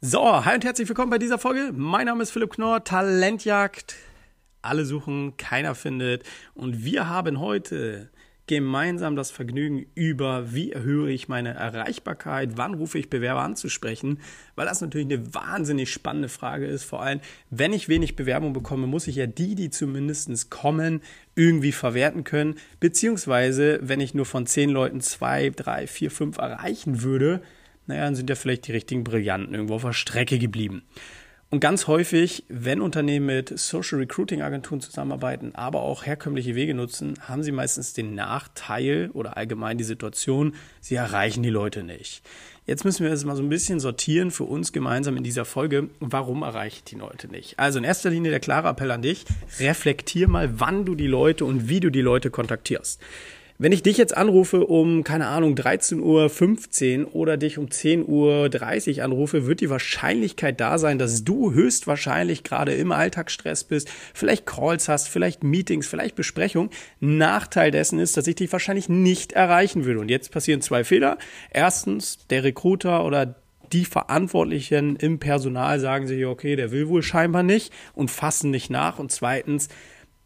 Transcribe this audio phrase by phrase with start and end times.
[0.00, 1.72] So, hi und herzlich willkommen bei dieser Folge.
[1.74, 3.96] Mein Name ist Philipp Knorr, Talentjagd.
[4.62, 6.22] Alle suchen, keiner findet.
[6.54, 8.08] Und wir haben heute
[8.46, 14.20] gemeinsam das Vergnügen über, wie erhöhe ich meine Erreichbarkeit, wann rufe ich Bewerber anzusprechen,
[14.54, 16.84] weil das natürlich eine wahnsinnig spannende Frage ist.
[16.84, 17.18] Vor allem,
[17.50, 21.02] wenn ich wenig Bewerbung bekomme, muss ich ja die, die zumindest kommen,
[21.34, 22.54] irgendwie verwerten können.
[22.78, 27.42] Beziehungsweise, wenn ich nur von zehn Leuten zwei, drei, vier, fünf erreichen würde,
[27.88, 30.82] naja, dann sind ja vielleicht die richtigen Brillanten irgendwo auf der Strecke geblieben.
[31.50, 37.14] Und ganz häufig, wenn Unternehmen mit Social Recruiting Agenturen zusammenarbeiten, aber auch herkömmliche Wege nutzen,
[37.26, 42.22] haben sie meistens den Nachteil oder allgemein die Situation, sie erreichen die Leute nicht.
[42.66, 45.88] Jetzt müssen wir das mal so ein bisschen sortieren für uns gemeinsam in dieser Folge.
[46.00, 47.58] Warum erreiche ich die Leute nicht?
[47.58, 49.24] Also in erster Linie der klare Appell an dich.
[49.58, 53.00] Reflektier mal, wann du die Leute und wie du die Leute kontaktierst.
[53.60, 59.04] Wenn ich dich jetzt anrufe um, keine Ahnung, 13.15 Uhr oder dich um 10.30 Uhr
[59.04, 64.88] anrufe, wird die Wahrscheinlichkeit da sein, dass du höchstwahrscheinlich gerade im Alltagsstress bist, vielleicht Calls
[64.88, 66.70] hast, vielleicht Meetings, vielleicht Besprechungen.
[67.00, 69.98] Nachteil dessen ist, dass ich dich wahrscheinlich nicht erreichen würde.
[69.98, 71.18] Und jetzt passieren zwei Fehler.
[71.50, 73.34] Erstens, der Recruiter oder
[73.72, 78.70] die Verantwortlichen im Personal sagen sich, okay, der will wohl scheinbar nicht und fassen nicht
[78.70, 79.00] nach.
[79.00, 79.68] Und zweitens,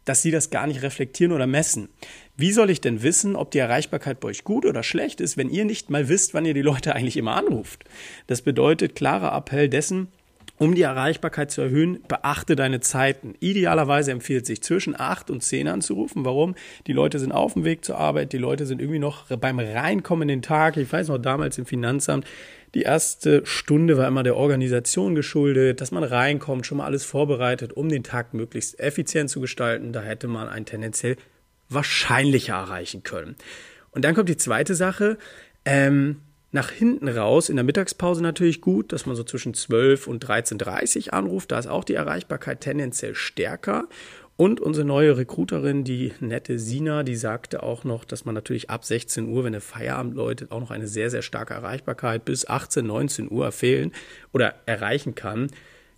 [0.05, 1.89] dass sie das gar nicht reflektieren oder messen.
[2.35, 5.51] Wie soll ich denn wissen, ob die Erreichbarkeit bei euch gut oder schlecht ist, wenn
[5.51, 7.83] ihr nicht mal wisst, wann ihr die Leute eigentlich immer anruft?
[8.27, 10.07] Das bedeutet klarer Appell dessen,
[10.57, 13.35] um die Erreichbarkeit zu erhöhen, beachte deine Zeiten.
[13.39, 16.25] Idealerweise empfiehlt sich zwischen 8 und 10 anzurufen.
[16.25, 16.55] Warum?
[16.87, 20.29] Die Leute sind auf dem Weg zur Arbeit, die Leute sind irgendwie noch beim Reinkommen
[20.29, 20.77] in den Tag.
[20.77, 22.25] Ich weiß noch damals im Finanzamt,
[22.75, 27.73] die erste Stunde war immer der Organisation geschuldet, dass man reinkommt, schon mal alles vorbereitet,
[27.73, 29.93] um den Tag möglichst effizient zu gestalten.
[29.93, 31.17] Da hätte man ein tendenziell
[31.73, 33.35] wahrscheinlicher erreichen können.
[33.91, 35.17] Und dann kommt die zweite Sache.
[35.65, 36.21] Ähm,
[36.51, 41.09] nach hinten raus, in der Mittagspause natürlich gut, dass man so zwischen 12 und 13.30
[41.09, 41.51] anruft.
[41.51, 43.87] Da ist auch die Erreichbarkeit tendenziell stärker.
[44.35, 48.85] Und unsere neue Recruiterin, die nette Sina, die sagte auch noch, dass man natürlich ab
[48.85, 52.85] 16 Uhr, wenn der Feierabend läutet, auch noch eine sehr, sehr starke Erreichbarkeit bis 18,
[52.85, 53.91] 19 Uhr fehlen
[54.31, 55.49] oder erreichen kann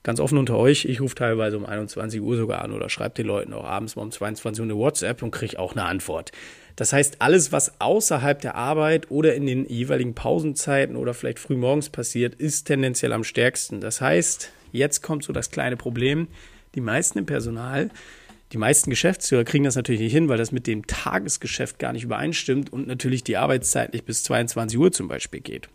[0.06, 3.26] ganz offen unter euch, ich rufe teilweise um 21 Uhr sogar an oder schreibe den
[3.26, 6.32] Leuten auch abends mal um 22 Uhr eine WhatsApp und kriege auch eine Antwort.
[6.76, 11.58] Das heißt, alles, was außerhalb der Arbeit oder in den jeweiligen Pausenzeiten oder vielleicht früh
[11.58, 13.82] morgens passiert, ist tendenziell am stärksten.
[13.82, 16.28] Das heißt, jetzt kommt so das kleine Problem.
[16.76, 17.90] Die meisten im Personal,
[18.52, 22.04] die meisten Geschäftsführer kriegen das natürlich nicht hin, weil das mit dem Tagesgeschäft gar nicht
[22.04, 25.68] übereinstimmt und natürlich die Arbeitszeit nicht bis 22 Uhr zum Beispiel geht.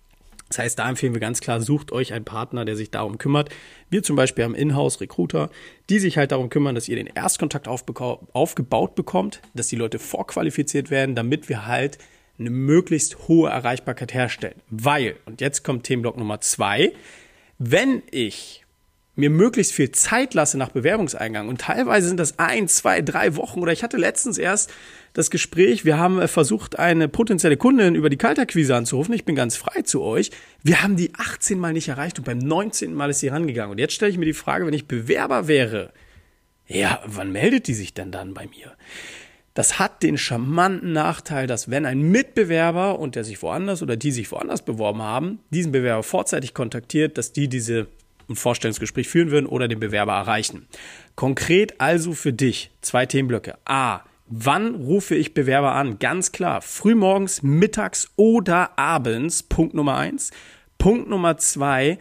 [0.51, 3.51] Das heißt, da empfehlen wir ganz klar, sucht euch einen Partner, der sich darum kümmert.
[3.89, 5.49] Wir zum Beispiel haben Inhouse-Recruiter,
[5.89, 10.91] die sich halt darum kümmern, dass ihr den Erstkontakt aufgebaut bekommt, dass die Leute vorqualifiziert
[10.91, 11.99] werden, damit wir halt
[12.39, 14.61] eine möglichst hohe Erreichbarkeit herstellen.
[14.71, 16.93] Weil, und jetzt kommt Themenblock Nummer zwei,
[17.59, 18.65] wenn ich
[19.21, 21.49] mir möglichst viel Zeit lasse nach Bewerbungseingang.
[21.49, 23.61] Und teilweise sind das ein, zwei, drei Wochen.
[23.61, 24.73] Oder ich hatte letztens erst
[25.13, 29.15] das Gespräch, wir haben äh, versucht, eine potenzielle Kundin über die Kalterquise anzurufen.
[29.15, 30.31] Ich bin ganz frei zu euch.
[30.63, 32.95] Wir haben die 18 Mal nicht erreicht und beim 19.
[32.95, 33.73] Mal ist sie rangegangen.
[33.73, 35.93] Und jetzt stelle ich mir die Frage, wenn ich Bewerber wäre,
[36.67, 38.73] ja, wann meldet die sich denn dann bei mir?
[39.55, 44.13] Das hat den charmanten Nachteil, dass wenn ein Mitbewerber und der sich woanders oder die
[44.13, 47.89] sich woanders beworben haben, diesen Bewerber vorzeitig kontaktiert, dass die diese
[48.31, 50.67] ein Vorstellungsgespräch führen würden oder den Bewerber erreichen.
[51.17, 53.59] Konkret also für dich zwei Themenblöcke.
[53.65, 54.01] A.
[54.33, 55.99] Wann rufe ich Bewerber an?
[55.99, 59.43] Ganz klar, frühmorgens, mittags oder abends.
[59.43, 60.31] Punkt Nummer eins.
[60.79, 61.99] Punkt Nummer zwei.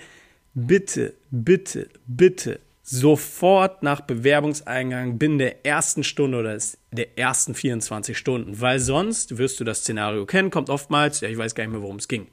[0.53, 6.57] Bitte, bitte, bitte sofort nach Bewerbungseingang binnen der ersten Stunde oder
[6.91, 11.37] der ersten 24 Stunden, weil sonst wirst du das Szenario kennen, kommt oftmals, ja, ich
[11.37, 12.27] weiß gar nicht mehr, worum es ging.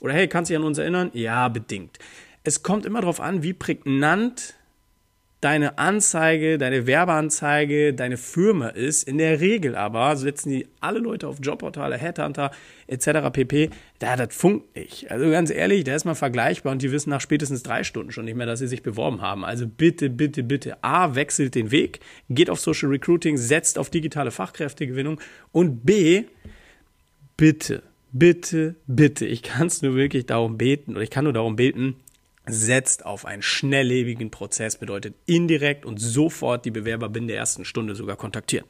[0.00, 1.10] Oder hey, kannst du dich an uns erinnern?
[1.14, 1.98] Ja, bedingt
[2.44, 4.54] es kommt immer darauf an, wie prägnant
[5.42, 9.08] deine Anzeige, deine Werbeanzeige, deine Firma ist.
[9.08, 12.52] In der Regel aber setzen die alle Leute auf Jobportale, Headhunter
[12.86, 13.30] etc.
[13.32, 13.70] pp.
[13.98, 15.10] Da, das funkt nicht.
[15.10, 18.24] Also ganz ehrlich, da ist man vergleichbar und die wissen nach spätestens drei Stunden schon
[18.24, 19.44] nicht mehr, dass sie sich beworben haben.
[19.44, 20.82] Also bitte, bitte, bitte.
[20.84, 21.98] A, wechselt den Weg,
[22.30, 26.22] geht auf Social Recruiting, setzt auf digitale Fachkräftegewinnung und B,
[27.36, 31.56] bitte, bitte, bitte, ich kann es nur wirklich darum beten oder ich kann nur darum
[31.56, 31.96] beten,
[32.46, 37.94] setzt auf einen schnelllebigen Prozess, bedeutet indirekt und sofort die Bewerber binnen der ersten Stunde
[37.94, 38.66] sogar kontaktieren.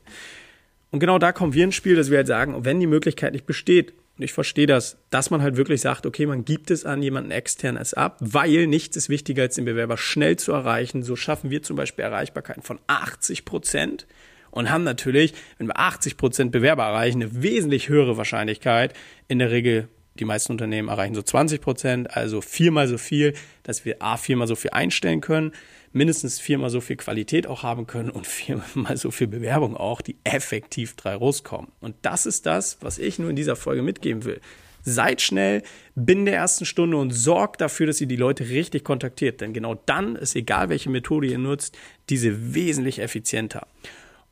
[0.90, 3.46] Und genau da kommen wir ins Spiel, dass wir halt sagen, wenn die Möglichkeit nicht
[3.46, 7.02] besteht, und ich verstehe das, dass man halt wirklich sagt, okay, man gibt es an
[7.02, 11.02] jemanden externes ab, weil nichts ist wichtiger, als den Bewerber schnell zu erreichen.
[11.02, 14.06] So schaffen wir zum Beispiel Erreichbarkeiten von 80 Prozent
[14.50, 18.92] und haben natürlich, wenn wir 80 Prozent Bewerber erreichen, eine wesentlich höhere Wahrscheinlichkeit,
[19.28, 19.88] in der Regel
[20.18, 23.32] Die meisten Unternehmen erreichen so 20 Prozent, also viermal so viel,
[23.62, 25.52] dass wir A, viermal so viel einstellen können,
[25.92, 30.16] mindestens viermal so viel Qualität auch haben können und viermal so viel Bewerbung auch, die
[30.24, 31.72] effektiv drei rauskommen.
[31.80, 34.40] Und das ist das, was ich nur in dieser Folge mitgeben will.
[34.84, 35.62] Seid schnell
[35.94, 39.40] binnen der ersten Stunde und sorgt dafür, dass ihr die Leute richtig kontaktiert.
[39.40, 41.78] Denn genau dann ist egal, welche Methode ihr nutzt,
[42.10, 43.68] diese wesentlich effizienter.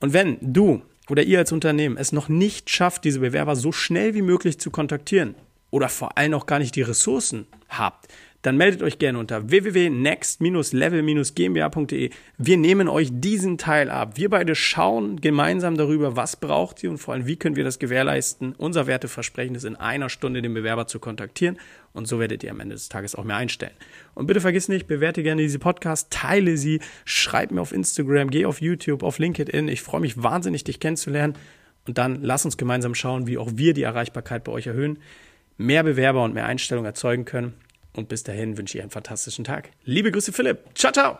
[0.00, 4.14] Und wenn du oder ihr als Unternehmen es noch nicht schafft, diese Bewerber so schnell
[4.14, 5.36] wie möglich zu kontaktieren
[5.70, 8.08] oder vor allem auch gar nicht die Ressourcen habt,
[8.42, 12.10] dann meldet euch gerne unter www.next-level-gmbh.de.
[12.38, 14.16] Wir nehmen euch diesen Teil ab.
[14.16, 17.78] Wir beide schauen gemeinsam darüber, was braucht ihr und vor allem, wie können wir das
[17.78, 18.54] gewährleisten.
[18.56, 21.58] Unser Werteversprechen ist, in einer Stunde den Bewerber zu kontaktieren
[21.92, 23.74] und so werdet ihr am Ende des Tages auch mehr einstellen.
[24.14, 28.46] Und bitte vergiss nicht, bewerte gerne diese Podcast, teile sie, schreib mir auf Instagram, geh
[28.46, 29.68] auf YouTube, auf LinkedIn.
[29.68, 31.34] Ich freue mich wahnsinnig, dich kennenzulernen.
[31.86, 34.98] Und dann lass uns gemeinsam schauen, wie auch wir die Erreichbarkeit bei euch erhöhen,
[35.60, 37.54] mehr Bewerber und mehr Einstellungen erzeugen können
[37.92, 39.70] und bis dahin wünsche ich einen fantastischen Tag.
[39.84, 40.60] Liebe Grüße, Philipp.
[40.74, 41.18] Ciao, ciao.